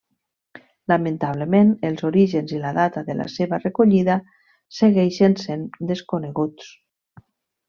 Lamentablement 0.91 1.67
els 1.89 2.05
orígens 2.09 2.53
i 2.59 2.61
la 2.63 2.71
data 2.77 3.03
de 3.11 3.17
la 3.19 3.27
seva 3.35 3.61
recollida 3.67 4.17
segueixen 4.81 5.37
sent 5.47 5.69
desconeguts. 5.93 6.75